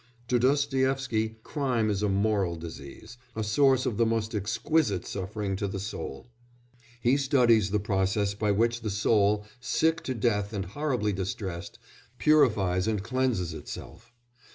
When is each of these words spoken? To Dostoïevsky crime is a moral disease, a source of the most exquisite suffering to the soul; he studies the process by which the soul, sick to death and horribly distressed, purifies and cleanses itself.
To 0.29 0.39
Dostoïevsky 0.39 1.35
crime 1.43 1.91
is 1.91 2.01
a 2.01 2.09
moral 2.09 2.55
disease, 2.55 3.19
a 3.35 3.43
source 3.43 3.85
of 3.85 3.97
the 3.97 4.05
most 4.07 4.33
exquisite 4.33 5.05
suffering 5.05 5.55
to 5.57 5.67
the 5.67 5.79
soul; 5.79 6.25
he 6.99 7.15
studies 7.17 7.69
the 7.69 7.79
process 7.79 8.33
by 8.33 8.49
which 8.49 8.81
the 8.81 8.89
soul, 8.89 9.45
sick 9.59 10.01
to 10.05 10.15
death 10.15 10.53
and 10.53 10.65
horribly 10.65 11.13
distressed, 11.13 11.77
purifies 12.17 12.87
and 12.87 13.03
cleanses 13.03 13.53
itself. 13.53 14.11